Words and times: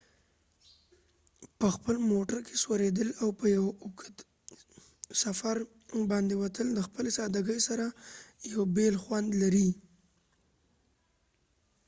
په 1.59 1.67
خپل 1.75 1.95
موټر 2.11 2.39
کې 2.47 2.55
سوریدل 2.63 3.09
او 3.21 3.29
په 3.39 3.45
یو 3.57 3.65
اوږد 3.83 4.15
سفر 5.23 5.55
باندي 6.11 6.35
وتل 6.37 6.67
د 6.73 6.79
خپلی 6.87 7.11
سادګۍ 7.17 7.59
سره 7.67 7.85
یو 8.53 8.61
بیل 8.75 8.95
خوند 9.03 9.29
لري 9.41 9.69